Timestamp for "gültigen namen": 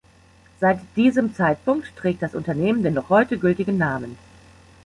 3.37-4.17